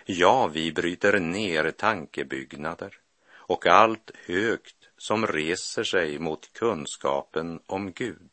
Ja, 0.05 0.47
vi 0.47 0.71
bryter 0.71 1.19
ner 1.19 1.71
tankebyggnader 1.71 2.99
och 3.31 3.67
allt 3.67 4.11
högt 4.25 4.82
som 5.03 5.27
reser 5.27 5.83
sig 5.83 6.19
mot 6.19 6.53
kunskapen 6.53 7.59
om 7.65 7.91
Gud 7.91 8.29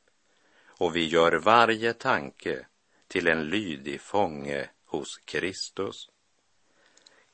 och 0.67 0.97
vi 0.97 1.07
gör 1.07 1.33
varje 1.33 1.93
tanke 1.93 2.67
till 3.09 3.27
en 3.29 3.49
lydig 3.49 4.01
fånge 4.01 4.71
hos 4.85 5.19
Kristus. 5.19 6.11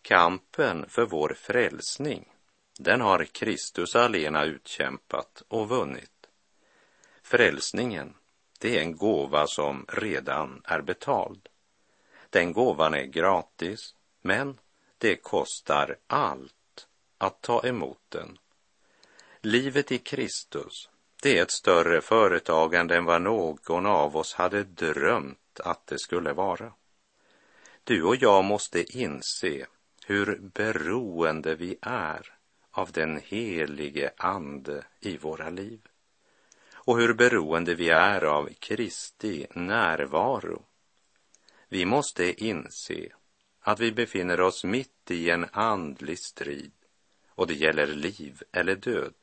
Kampen 0.02 0.88
för 0.88 1.06
vår 1.06 1.36
frälsning, 1.38 2.32
den 2.78 3.00
har 3.00 3.24
Kristus 3.24 3.96
alena 3.96 4.44
utkämpat 4.44 5.42
och 5.48 5.68
vunnit. 5.68 6.26
Frälsningen, 7.22 8.14
det 8.58 8.78
är 8.78 8.80
en 8.80 8.96
gåva 8.96 9.46
som 9.46 9.86
redan 9.88 10.62
är 10.64 10.80
betald. 10.80 11.48
Den 12.30 12.52
gåvan 12.52 12.94
är 12.94 13.04
gratis, 13.04 13.94
men 14.22 14.58
det 14.98 15.16
kostar 15.16 15.96
allt 16.06 16.88
att 17.18 17.40
ta 17.40 17.66
emot 17.66 18.00
den. 18.08 18.38
Livet 19.48 19.92
i 19.92 19.98
Kristus, 19.98 20.90
det 21.22 21.38
är 21.38 21.42
ett 21.42 21.50
större 21.50 22.00
företagande 22.00 22.96
än 22.96 23.04
vad 23.04 23.22
någon 23.22 23.86
av 23.86 24.16
oss 24.16 24.34
hade 24.34 24.64
drömt 24.64 25.60
att 25.64 25.86
det 25.86 25.98
skulle 25.98 26.32
vara. 26.32 26.72
Du 27.84 28.02
och 28.02 28.16
jag 28.16 28.44
måste 28.44 28.98
inse 28.98 29.66
hur 30.06 30.38
beroende 30.54 31.54
vi 31.54 31.78
är 31.82 32.34
av 32.70 32.92
den 32.92 33.20
helige 33.24 34.12
Ande 34.16 34.84
i 35.00 35.16
våra 35.16 35.50
liv 35.50 35.80
och 36.74 36.98
hur 36.98 37.14
beroende 37.14 37.74
vi 37.74 37.88
är 37.88 38.24
av 38.24 38.48
Kristi 38.58 39.46
närvaro. 39.54 40.62
Vi 41.68 41.84
måste 41.84 42.44
inse 42.44 43.08
att 43.60 43.80
vi 43.80 43.92
befinner 43.92 44.40
oss 44.40 44.64
mitt 44.64 45.10
i 45.10 45.30
en 45.30 45.46
andlig 45.52 46.18
strid 46.18 46.72
och 47.28 47.46
det 47.46 47.54
gäller 47.54 47.86
liv 47.86 48.42
eller 48.52 48.74
död 48.74 49.14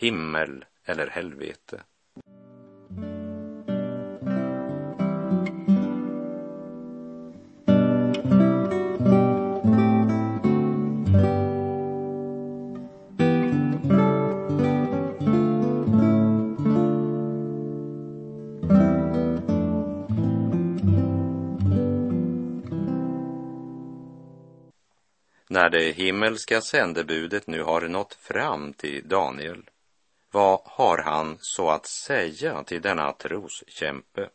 himmel 0.00 0.64
eller 0.84 1.06
helvete. 1.06 1.82
När 25.48 25.70
det 25.70 25.92
himmelska 25.92 26.60
sändebudet 26.60 27.46
nu 27.46 27.62
har 27.62 27.88
nått 27.88 28.14
fram 28.14 28.72
till 28.72 29.08
Daniel 29.08 29.62
vad 30.30 30.60
har 30.64 30.98
han 30.98 31.38
så 31.40 31.70
att 31.70 31.86
säga 31.86 32.64
till 32.64 32.82
denna 32.82 33.12
troskämpe? 33.12 34.28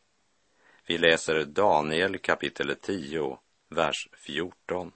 Vi 0.88 0.98
läser 0.98 1.46
Daniel 1.46 2.18
kapitel 2.18 2.76
10, 2.82 3.38
vers 3.70 4.10
14. 4.14 4.92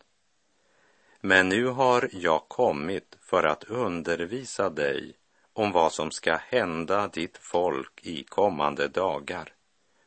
Men 1.22 1.50
nu 1.50 1.66
har 1.66 2.10
jag 2.12 2.48
kommit 2.48 3.18
för 3.22 3.44
att 3.44 3.64
undervisa 3.64 4.70
dig 4.70 5.14
om 5.54 5.72
vad 5.72 5.94
som 5.94 6.12
ska 6.12 6.36
hända 6.36 7.08
ditt 7.08 7.38
folk 7.38 8.00
i 8.06 8.24
kommande 8.24 8.88
dagar, 8.88 9.54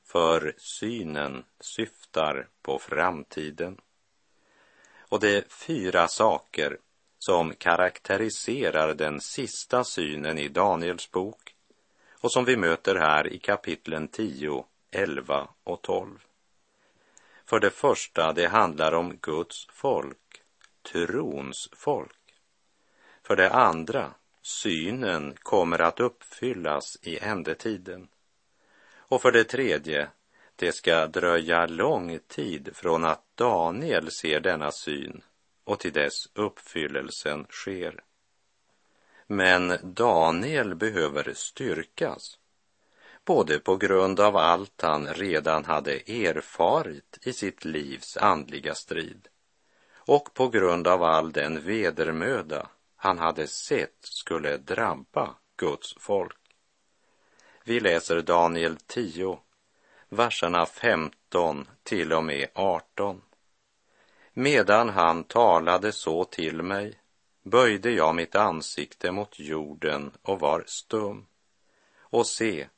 för 0.05 0.55
synen 0.59 1.45
syftar 1.61 2.49
på 2.63 2.79
framtiden. 2.79 3.81
Och 4.99 5.21
det 5.21 5.37
är 5.37 5.45
fyra 5.49 6.09
saker 6.09 6.79
som 7.27 7.55
karaktäriserar 7.55 8.95
den 8.95 9.21
sista 9.21 9.85
synen 9.85 10.39
i 10.39 10.49
Daniels 10.49 11.11
bok 11.11 11.55
och 12.11 12.33
som 12.33 12.45
vi 12.45 12.57
möter 12.57 12.95
här 12.95 13.33
i 13.33 13.39
kapitlen 13.39 14.09
10, 14.09 14.65
11 14.91 15.49
och 15.65 15.83
12. 15.83 16.19
För 17.47 17.61
det 17.61 17.71
första, 17.71 18.33
det 18.33 18.47
handlar 18.47 18.93
om 18.93 19.17
Guds 19.17 19.67
folk, 19.73 20.43
trons 20.93 21.69
folk. 21.73 22.35
För 23.23 23.37
det 23.37 23.51
andra, 23.51 24.15
synen 24.43 25.35
kommer 25.43 25.79
att 25.79 26.01
uppfyllas 26.01 26.99
i 27.03 27.19
ändetiden. 27.19 28.09
Och 28.97 29.23
för 29.23 29.33
det 29.33 29.45
tredje, 29.45 30.09
det 30.57 30.73
ska 30.73 31.07
dröja 31.07 31.67
lång 31.67 32.19
tid 32.29 32.71
från 32.75 33.05
att 33.05 33.23
Daniel 33.37 34.11
ser 34.11 34.41
denna 34.41 34.73
syn 34.73 35.23
och 35.65 35.81
till 35.81 35.93
dess 35.93 36.29
uppfyllelsen 36.35 37.47
sker. 37.51 38.05
Men 39.27 39.79
Daniel 39.83 40.75
behöver 40.75 41.33
styrkas, 41.35 42.39
både 43.25 43.59
på 43.59 43.77
grund 43.77 44.21
av 44.21 44.37
allt 44.37 44.83
han 44.83 45.07
redan 45.07 45.65
hade 45.65 45.93
erfarit 45.95 47.19
i 47.23 47.33
sitt 47.33 47.65
livs 47.65 48.17
andliga 48.17 48.75
strid 48.75 49.29
och 50.07 50.35
på 50.35 50.49
grund 50.49 50.89
av 50.89 51.03
all 51.03 51.33
den 51.33 51.63
vedermöda 51.63 52.69
han 52.97 53.19
hade 53.19 53.47
sett 53.47 53.99
skulle 54.01 54.57
drabba 54.57 55.35
Guds 55.57 55.95
folk. 55.99 56.39
Vi 57.65 57.81
läser 57.81 58.23
Daniel 58.23 58.77
10, 58.77 59.39
verserna 60.09 60.67
15 60.67 61.69
till 61.83 62.13
och 62.13 62.25
med 62.25 62.49
18. 62.55 63.23
Medan 64.35 64.89
han 64.89 65.25
talade 65.25 65.93
så 65.93 66.25
till 66.25 66.63
mig 66.63 66.99
böjde 67.43 67.91
jag 67.91 68.15
mitt 68.15 68.35
ansikte 68.35 69.13
mot 69.13 69.39
jorden 69.39 70.13
och 70.23 70.41
var 70.41 70.65
stum. 70.67 71.27
Och 71.99 72.27
se, 72.27 72.69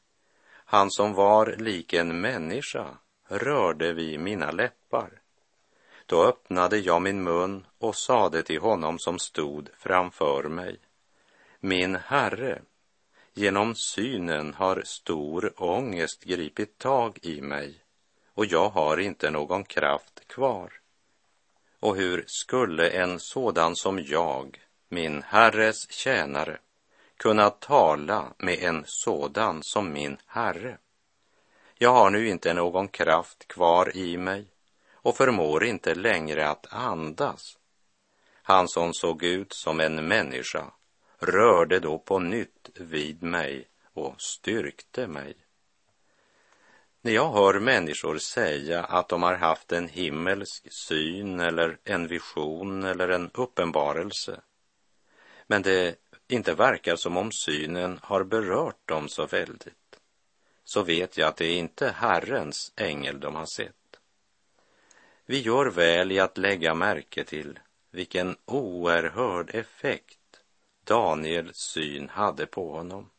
han 0.49 0.91
som 0.91 1.15
var 1.15 1.57
lik 1.59 1.93
en 1.93 2.21
människa 2.21 2.99
rörde 3.29 3.93
vid 3.93 4.21
mina 4.21 4.51
läppar. 4.51 5.21
Då 6.07 6.25
öppnade 6.25 6.79
jag 6.79 7.03
min 7.03 7.23
mun 7.23 7.67
och 7.79 7.97
sade 7.97 8.43
till 8.43 8.61
honom 8.61 8.99
som 8.99 9.19
stod 9.19 9.71
framför 9.79 10.43
mig. 10.43 10.79
Min 11.61 11.97
Herre, 11.97 12.63
genom 13.33 13.75
synen 13.75 14.55
har 14.55 14.83
stor 14.85 15.53
ångest 15.57 16.25
gripit 16.25 16.79
tag 16.79 17.19
i 17.23 17.41
mig 17.41 17.85
och 18.35 18.47
jag 18.47 18.69
har 18.69 19.01
inte 19.01 19.31
någon 19.31 19.65
kraft 19.65 20.29
kvar. 20.29 20.84
Och 21.85 21.97
hur 21.97 22.25
skulle 22.27 22.91
en 22.91 23.21
sådan 23.21 23.77
som 23.77 24.05
jag, 24.05 24.61
min 24.89 25.23
Herres 25.23 25.91
tjänare, 25.91 26.59
kunna 27.17 27.51
tala 27.51 28.33
med 28.39 28.59
en 28.59 28.85
sådan 28.87 29.63
som 29.63 29.93
min 29.93 30.17
Herre? 30.27 30.79
Jag 31.75 31.93
har 31.93 32.11
nu 32.11 32.29
inte 32.29 32.55
någon 32.55 32.89
kraft 32.89 33.49
kvar 33.49 33.97
i 33.97 34.17
mig 34.17 34.47
och 34.93 35.17
förmår 35.17 35.65
inte 35.65 35.95
längre 35.95 36.49
att 36.49 36.67
andas. 36.73 37.59
Han 38.43 38.69
som 38.69 38.95
såg 38.95 39.23
ut 39.23 39.53
som 39.53 39.81
en 39.81 40.09
människa 40.09 40.73
rörde 41.19 41.81
då 41.81 41.99
på 41.99 42.19
nytt 42.19 42.71
vid 42.75 43.23
mig 43.23 43.69
och 43.93 44.15
styrkte 44.21 45.07
mig. 45.07 45.37
När 47.05 47.13
jag 47.13 47.33
hör 47.33 47.61
människor 47.61 48.19
säga 48.19 48.85
att 48.85 49.09
de 49.09 49.23
har 49.23 49.35
haft 49.35 49.73
en 49.73 49.89
himmelsk 49.89 50.73
syn 50.73 51.41
eller 51.41 51.79
en 51.85 52.09
vision 52.09 52.85
eller 52.85 53.09
en 53.09 53.31
uppenbarelse, 53.35 54.41
men 55.47 55.63
det 55.63 55.97
inte 56.29 56.55
verkar 56.55 56.97
som 56.97 57.17
om 57.17 57.33
synen 57.33 57.99
har 58.03 58.25
berört 58.25 58.89
dem 58.89 59.09
så 59.09 59.27
väldigt, 59.27 60.01
så 60.65 60.83
vet 60.83 61.17
jag 61.17 61.29
att 61.29 61.37
det 61.37 61.47
är 61.47 61.57
inte 61.57 61.91
Herrens 61.91 62.73
ängel 62.77 63.21
de 63.21 63.35
har 63.35 63.47
sett. 63.47 64.01
Vi 65.27 65.41
gör 65.41 65.67
väl 65.67 66.13
i 66.13 66.21
att 66.21 66.39
lägga 66.39 66.75
märke 66.75 67.25
till 67.25 67.59
vilken 67.91 68.37
oerhörd 68.45 69.55
effekt 69.55 70.41
Daniels 70.85 71.57
syn 71.57 72.09
hade 72.09 72.47
på 72.47 72.73
honom. 72.73 73.11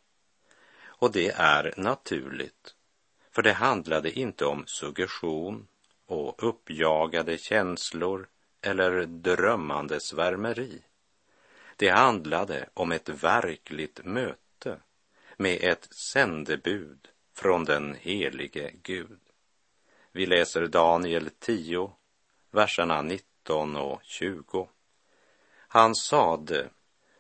Och 0.86 1.12
det 1.12 1.30
är 1.30 1.74
naturligt, 1.78 2.74
för 3.36 3.41
det 3.41 3.54
handlade 3.54 4.19
inte 4.19 4.45
om 4.45 4.63
suggestion 4.67 5.67
och 6.06 6.43
uppjagade 6.43 7.38
känslor 7.38 8.28
eller 8.62 9.06
drömmande 9.06 10.00
svärmeri. 10.00 10.82
Det 11.76 11.89
handlade 11.89 12.69
om 12.74 12.91
ett 12.91 13.10
verkligt 13.10 14.06
möte 14.06 14.80
med 15.38 15.63
ett 15.63 15.88
sändebud 16.13 17.08
från 17.34 17.65
den 17.65 17.95
helige 17.95 18.71
Gud. 18.84 19.19
Vi 20.12 20.26
läser 20.26 20.67
Daniel 20.67 21.30
10, 21.39 21.91
verserna 22.52 23.02
19 23.02 23.76
och 23.76 24.00
20. 24.04 24.69
Han 25.58 25.95
sade, 25.95 26.69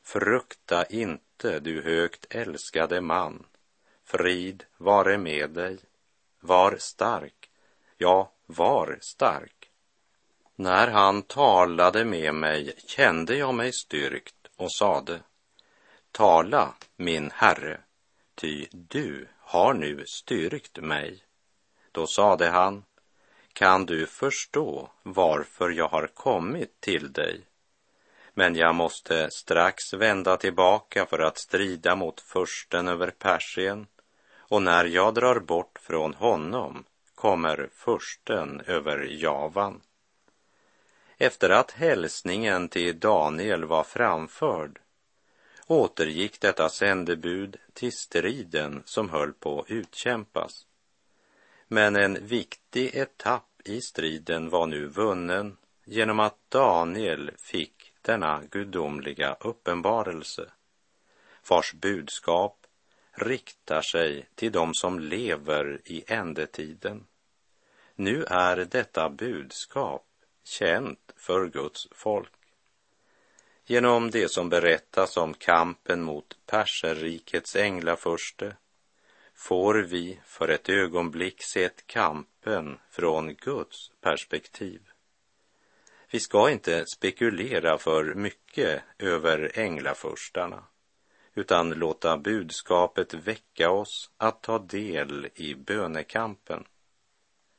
frukta 0.03 0.85
inte, 0.85 1.59
du 1.59 1.81
högt 1.81 2.25
älskade 2.29 3.01
man, 3.01 3.45
frid 4.03 4.63
vare 4.77 5.17
med 5.17 5.49
dig, 5.49 5.77
var 6.45 6.77
stark, 6.79 7.49
ja, 7.97 8.31
var 8.45 8.97
stark. 9.01 9.69
När 10.55 10.87
han 10.87 11.21
talade 11.21 12.05
med 12.05 12.33
mig 12.33 12.73
kände 12.87 13.35
jag 13.35 13.53
mig 13.53 13.73
styrkt 13.73 14.35
och 14.55 14.71
sade, 14.71 15.19
tala, 16.11 16.73
min 16.95 17.31
herre, 17.33 17.79
ty 18.35 18.67
du 18.71 19.27
har 19.39 19.73
nu 19.73 20.05
styrkt 20.05 20.77
mig. 20.77 21.23
Då 21.91 22.07
sade 22.07 22.49
han, 22.49 22.83
kan 23.53 23.85
du 23.85 24.07
förstå 24.07 24.89
varför 25.03 25.69
jag 25.69 25.87
har 25.87 26.07
kommit 26.07 26.81
till 26.81 27.13
dig? 27.13 27.41
Men 28.33 28.55
jag 28.55 28.75
måste 28.75 29.31
strax 29.31 29.93
vända 29.93 30.37
tillbaka 30.37 31.05
för 31.05 31.19
att 31.19 31.37
strida 31.37 31.95
mot 31.95 32.21
försten 32.21 32.87
över 32.87 33.11
Persien 33.11 33.87
och 34.47 34.61
när 34.61 34.85
jag 34.85 35.13
drar 35.13 35.39
bort 35.39 35.79
från 35.81 36.13
honom 36.13 36.83
kommer 37.15 37.69
försten 37.73 38.61
över 38.67 39.07
Javan. 39.11 39.81
Efter 41.17 41.49
att 41.49 41.71
hälsningen 41.71 42.69
till 42.69 42.99
Daniel 42.99 43.65
var 43.65 43.83
framförd 43.83 44.79
återgick 45.67 46.41
detta 46.41 46.69
sändebud 46.69 47.57
till 47.73 47.91
striden 47.91 48.83
som 48.85 49.09
höll 49.09 49.33
på 49.33 49.59
att 49.59 49.71
utkämpas. 49.71 50.65
Men 51.67 51.95
en 51.95 52.27
viktig 52.27 52.95
etapp 52.95 53.61
i 53.65 53.81
striden 53.81 54.49
var 54.49 54.67
nu 54.67 54.87
vunnen 54.87 55.57
genom 55.85 56.19
att 56.19 56.37
Daniel 56.49 57.31
fick 57.37 57.93
denna 58.01 58.41
gudomliga 58.51 59.37
uppenbarelse, 59.39 60.51
vars 61.49 61.73
budskap 61.73 62.64
riktar 63.15 63.81
sig 63.81 64.25
till 64.35 64.51
dem 64.51 64.73
som 64.73 64.99
lever 64.99 65.81
i 65.85 66.03
ändetiden. 66.07 67.07
Nu 67.95 68.23
är 68.23 68.55
detta 68.55 69.09
budskap 69.09 70.05
känt 70.43 71.13
för 71.15 71.47
Guds 71.47 71.87
folk. 71.91 72.31
Genom 73.65 74.11
det 74.11 74.31
som 74.31 74.49
berättas 74.49 75.17
om 75.17 75.33
kampen 75.33 76.03
mot 76.03 76.37
perserrikets 76.45 77.55
änglaförste 77.55 78.55
får 79.33 79.75
vi 79.75 80.19
för 80.25 80.47
ett 80.47 80.69
ögonblick 80.69 81.43
sett 81.43 81.87
kampen 81.87 82.79
från 82.89 83.35
Guds 83.35 83.91
perspektiv. 84.01 84.81
Vi 86.11 86.19
ska 86.19 86.49
inte 86.49 86.85
spekulera 86.85 87.77
för 87.77 88.13
mycket 88.13 88.83
över 88.99 89.51
änglafurstarna 89.59 90.63
utan 91.35 91.69
låta 91.69 92.17
budskapet 92.17 93.13
väcka 93.13 93.69
oss 93.71 94.11
att 94.17 94.41
ta 94.41 94.59
del 94.59 95.29
i 95.35 95.55
bönekampen. 95.55 96.63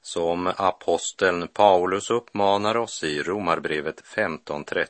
Som 0.03 0.47
aposteln 0.47 1.49
Paulus 1.49 2.11
uppmanar 2.11 2.77
oss 2.77 3.05
i 3.05 3.23
Romarbrevet 3.23 4.03
15.30. 4.05 4.87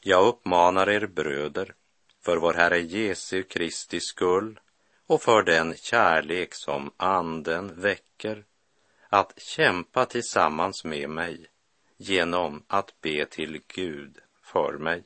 Jag 0.00 0.26
uppmanar 0.26 0.88
er 0.88 1.06
bröder, 1.06 1.74
för 2.24 2.36
vår 2.36 2.54
Herre 2.54 2.80
Jesu 2.80 3.42
Kristi 3.42 4.00
skull 4.00 4.60
och 5.06 5.22
för 5.22 5.42
den 5.42 5.74
kärlek 5.76 6.54
som 6.54 6.90
Anden 6.96 7.80
väcker, 7.80 8.44
att 9.08 9.40
kämpa 9.40 10.04
tillsammans 10.06 10.84
med 10.84 11.10
mig 11.10 11.46
genom 11.96 12.64
att 12.66 13.00
be 13.00 13.26
till 13.26 13.60
Gud 13.66 14.18
för 14.42 14.78
mig. 14.78 15.04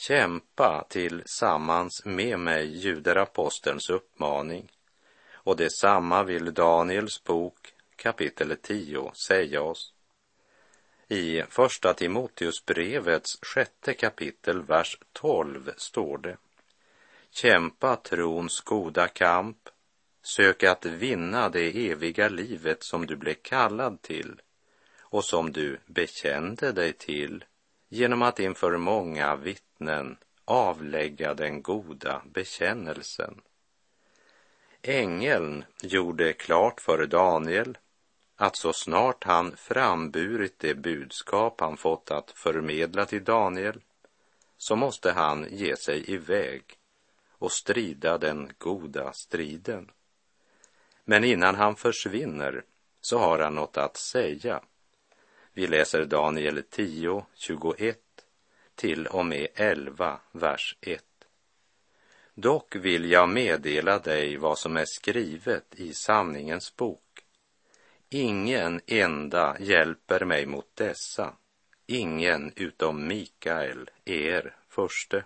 Kämpa 0.00 0.86
tillsammans 0.88 2.04
med 2.04 2.38
mig, 2.38 2.66
ljuder 2.66 3.16
apostelns 3.16 3.90
uppmaning. 3.90 4.72
Och 5.32 5.56
detsamma 5.56 6.22
vill 6.22 6.54
Daniels 6.54 7.24
bok 7.24 7.74
kapitel 7.96 8.56
10 8.62 9.12
säga 9.14 9.62
oss. 9.62 9.92
I 11.08 11.42
Första 11.42 11.94
Timoteusbrevets 11.94 13.38
sjätte 13.42 13.94
kapitel, 13.94 14.62
vers 14.62 14.98
12 15.12 15.72
står 15.76 16.18
det. 16.18 16.36
Kämpa 17.30 17.96
trons 17.96 18.60
goda 18.60 19.08
kamp, 19.08 19.68
sök 20.22 20.62
att 20.62 20.84
vinna 20.84 21.48
det 21.48 21.90
eviga 21.90 22.28
livet 22.28 22.82
som 22.82 23.06
du 23.06 23.16
blev 23.16 23.34
kallad 23.34 24.02
till 24.02 24.40
och 25.00 25.24
som 25.24 25.52
du 25.52 25.78
bekände 25.86 26.72
dig 26.72 26.92
till 26.92 27.44
genom 27.88 28.22
att 28.22 28.40
inför 28.40 28.76
många 28.76 29.36
vittnen 29.78 30.16
avlägga 30.44 31.34
den 31.34 31.62
goda 31.62 32.22
bekännelsen. 32.24 33.40
Ängeln 34.82 35.64
gjorde 35.82 36.32
klart 36.32 36.80
för 36.80 37.06
Daniel 37.06 37.78
att 38.36 38.56
så 38.56 38.72
snart 38.72 39.24
han 39.24 39.56
framburit 39.56 40.58
det 40.58 40.74
budskap 40.74 41.60
han 41.60 41.76
fått 41.76 42.10
att 42.10 42.30
förmedla 42.30 43.06
till 43.06 43.24
Daniel 43.24 43.80
så 44.56 44.76
måste 44.76 45.12
han 45.12 45.46
ge 45.50 45.76
sig 45.76 46.10
iväg 46.10 46.62
och 47.38 47.52
strida 47.52 48.18
den 48.18 48.52
goda 48.58 49.12
striden. 49.12 49.90
Men 51.04 51.24
innan 51.24 51.54
han 51.54 51.76
försvinner 51.76 52.64
så 53.00 53.18
har 53.18 53.38
han 53.38 53.54
något 53.54 53.76
att 53.76 53.96
säga. 53.96 54.60
Vi 55.52 55.66
läser 55.66 56.04
Daniel 56.04 56.62
10, 56.70 57.24
21 57.34 58.07
till 58.78 59.06
och 59.06 59.26
med 59.26 59.48
11, 59.54 60.20
vers 60.32 60.76
1. 60.80 61.04
Dock 62.34 62.76
vill 62.76 63.10
jag 63.10 63.28
meddela 63.28 63.98
dig 63.98 64.36
vad 64.36 64.58
som 64.58 64.76
är 64.76 64.84
skrivet 64.84 65.74
i 65.74 65.94
sanningens 65.94 66.76
bok. 66.76 67.24
Ingen 68.08 68.80
enda 68.86 69.56
hjälper 69.60 70.24
mig 70.24 70.46
mot 70.46 70.76
dessa, 70.76 71.32
ingen 71.86 72.52
utom 72.56 73.06
Mikael, 73.06 73.90
er 74.04 74.56
förste. 74.68 75.24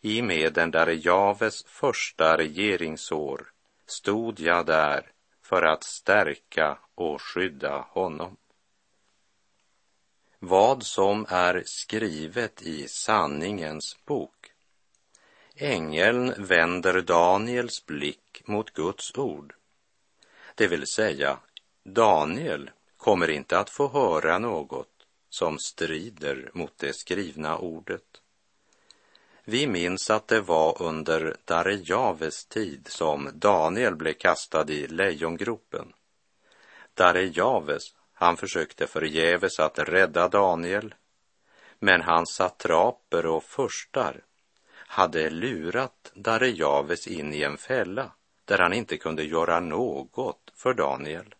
I 0.00 0.22
meden 0.22 0.70
där 0.70 1.06
Javes 1.06 1.64
första 1.64 2.36
regeringsår 2.36 3.52
stod 3.86 4.40
jag 4.40 4.66
där 4.66 5.12
för 5.42 5.62
att 5.62 5.84
stärka 5.84 6.78
och 6.94 7.22
skydda 7.22 7.86
honom. 7.90 8.36
Vad 10.42 10.82
som 10.82 11.26
är 11.28 11.62
skrivet 11.66 12.62
i 12.62 12.88
sanningens 12.88 13.96
bok. 14.04 14.52
Ängeln 15.56 16.34
vänder 16.38 17.00
Daniels 17.00 17.86
blick 17.86 18.42
mot 18.44 18.70
Guds 18.70 19.18
ord. 19.18 19.54
Det 20.54 20.66
vill 20.66 20.86
säga, 20.86 21.38
Daniel 21.84 22.70
kommer 22.96 23.30
inte 23.30 23.58
att 23.58 23.70
få 23.70 23.88
höra 23.88 24.38
något 24.38 25.06
som 25.30 25.58
strider 25.58 26.50
mot 26.54 26.78
det 26.78 26.96
skrivna 26.96 27.58
ordet. 27.58 28.20
Vi 29.44 29.66
minns 29.66 30.10
att 30.10 30.28
det 30.28 30.40
var 30.40 30.82
under 30.82 31.36
Darejaves 31.44 32.44
tid 32.44 32.88
som 32.90 33.30
Daniel 33.34 33.96
blev 33.96 34.12
kastad 34.12 34.70
i 34.70 34.86
lejongropen. 34.86 35.92
Darejaves, 36.94 37.94
han 38.20 38.36
försökte 38.36 38.86
förgäves 38.86 39.60
att 39.60 39.78
rädda 39.78 40.28
Daniel, 40.28 40.94
men 41.78 42.02
hans 42.02 42.34
satraper 42.34 43.26
och 43.26 43.44
förstar 43.44 44.20
hade 44.72 45.30
lurat 45.30 46.12
Darejaves 46.14 47.06
in 47.06 47.34
i 47.34 47.42
en 47.42 47.56
fälla 47.56 48.12
där 48.44 48.58
han 48.58 48.72
inte 48.72 48.96
kunde 48.96 49.22
göra 49.22 49.60
något 49.60 50.52
för 50.54 50.74
Daniel. 50.74 51.34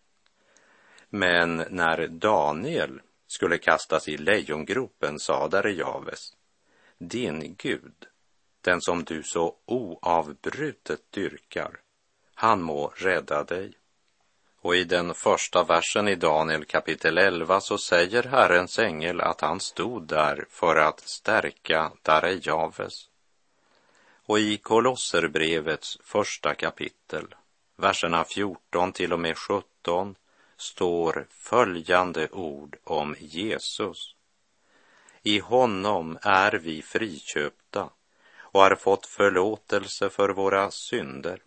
Men 1.09 1.57
när 1.71 2.09
Daniel 2.09 3.01
skulle 3.27 3.59
kastas 3.59 4.09
i 4.09 4.17
lejongropen 4.17 5.19
sa 5.19 5.49
Darejaves, 5.49 6.37
din 6.99 7.55
Gud, 7.59 8.07
den 8.61 8.81
som 8.81 9.05
du 9.05 9.23
så 9.23 9.57
oavbrutet 9.67 11.13
dyrkar, 11.13 11.81
han 12.35 12.63
må 12.63 12.93
rädda 12.97 13.45
dig. 13.45 13.80
Och 14.63 14.77
i 14.77 14.85
den 14.85 15.15
första 15.15 15.65
versen 15.65 16.09
i 16.09 16.15
Daniel 16.15 16.65
kapitel 16.65 17.19
11 17.19 17.61
så 17.61 17.79
säger 17.79 18.23
Herrens 18.23 18.79
ängel 18.79 19.21
att 19.21 19.41
han 19.41 19.61
stod 19.61 20.07
där 20.07 20.47
för 20.51 20.77
att 20.77 21.01
stärka 21.01 21.93
Darejaves. 22.03 23.09
Och 24.27 24.39
i 24.39 24.57
Kolosserbrevets 24.57 25.99
första 26.05 26.55
kapitel, 26.55 27.35
verserna 27.77 28.25
14 28.25 28.93
till 28.93 29.13
och 29.13 29.21
med 29.21 29.39
17, 29.39 30.15
står 30.57 31.27
följande 31.31 32.29
ord 32.29 32.77
om 32.85 33.17
Jesus. 33.19 34.15
I 35.23 35.39
honom 35.39 36.19
är 36.23 36.53
vi 36.53 36.83
friköpta 36.83 37.91
och 38.39 38.61
har 38.61 38.75
fått 38.75 39.07
förlåtelse 39.07 40.11
för 40.11 40.29
våra 40.29 40.71
synder. 40.71 41.43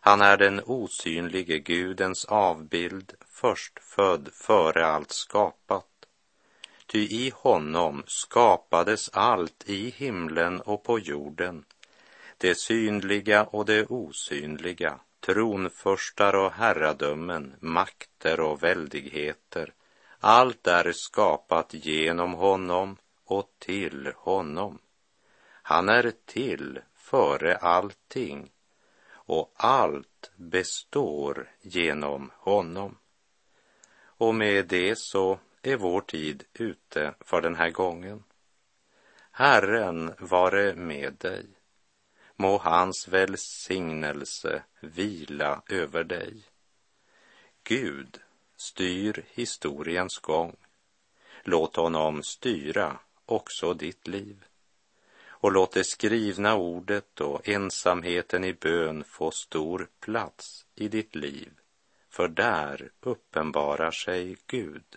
Han 0.00 0.20
är 0.20 0.36
den 0.36 0.60
osynlige 0.66 1.58
Gudens 1.58 2.24
avbild, 2.24 3.12
förstfödd 3.26 4.28
före 4.32 4.86
allt 4.86 5.12
skapat. 5.12 5.86
Ty 6.86 6.98
i 6.98 7.32
honom 7.34 8.02
skapades 8.06 9.10
allt 9.12 9.64
i 9.66 9.90
himlen 9.90 10.60
och 10.60 10.82
på 10.82 10.98
jorden, 10.98 11.64
det 12.38 12.58
synliga 12.58 13.44
och 13.44 13.64
det 13.64 13.86
osynliga, 13.86 14.98
tronförstar 15.20 16.34
och 16.34 16.52
herradömen, 16.52 17.54
makter 17.60 18.40
och 18.40 18.62
väldigheter. 18.62 19.72
Allt 20.20 20.66
är 20.66 20.92
skapat 20.92 21.74
genom 21.74 22.34
honom 22.34 22.96
och 23.24 23.50
till 23.58 24.12
honom. 24.16 24.78
Han 25.62 25.88
är 25.88 26.12
till 26.26 26.80
före 26.96 27.56
allting 27.56 28.50
och 29.28 29.52
allt 29.56 30.30
består 30.36 31.50
genom 31.60 32.30
honom. 32.34 32.98
Och 34.00 34.34
med 34.34 34.66
det 34.66 34.98
så 34.98 35.38
är 35.62 35.76
vår 35.76 36.00
tid 36.00 36.44
ute 36.54 37.14
för 37.20 37.40
den 37.40 37.54
här 37.54 37.70
gången. 37.70 38.24
Herren 39.30 40.14
vare 40.18 40.74
med 40.74 41.14
dig. 41.14 41.46
Må 42.36 42.58
hans 42.58 43.08
välsignelse 43.08 44.62
vila 44.80 45.62
över 45.68 46.04
dig. 46.04 46.42
Gud 47.64 48.20
styr 48.56 49.24
historiens 49.30 50.18
gång. 50.18 50.56
Låt 51.42 51.76
honom 51.76 52.22
styra 52.22 52.98
också 53.26 53.74
ditt 53.74 54.06
liv. 54.06 54.44
Och 55.40 55.52
låt 55.52 55.72
det 55.72 55.84
skrivna 55.84 56.56
ordet 56.56 57.20
och 57.20 57.48
ensamheten 57.48 58.44
i 58.44 58.52
bön 58.52 59.04
få 59.04 59.30
stor 59.30 59.88
plats 60.00 60.66
i 60.74 60.88
ditt 60.88 61.14
liv. 61.14 61.50
För 62.10 62.28
där 62.28 62.90
uppenbarar 63.00 63.90
sig 63.90 64.36
Gud. 64.46 64.96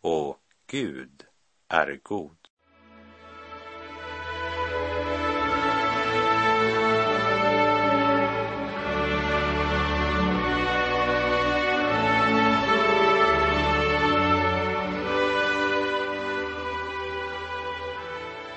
Och 0.00 0.38
Gud 0.66 1.24
är 1.68 2.00
god. 2.02 2.37